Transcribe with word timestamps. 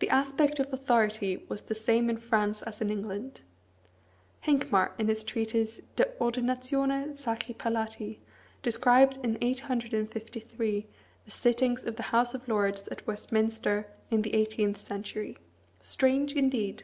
The 0.00 0.08
aspect 0.10 0.58
of 0.58 0.72
authority 0.72 1.46
was 1.48 1.62
the 1.62 1.74
same 1.76 2.10
in 2.10 2.16
France 2.16 2.60
as 2.62 2.80
in 2.80 2.90
England. 2.90 3.42
Hincmar, 4.40 4.94
in 4.98 5.06
his 5.06 5.22
treatise, 5.22 5.80
"De 5.94 6.06
Ordinatione 6.20 7.16
Sacri 7.16 7.54
Palatii," 7.54 8.18
described 8.64 9.20
in 9.24 9.38
853 9.40 10.88
the 11.24 11.30
sittings 11.30 11.84
of 11.84 11.94
the 11.94 12.02
House 12.10 12.34
of 12.34 12.48
Lords 12.48 12.88
at 12.88 13.06
Westminster 13.06 13.86
in 14.10 14.22
the 14.22 14.34
eighteenth 14.34 14.76
century. 14.76 15.38
Strange, 15.80 16.32
indeed! 16.32 16.82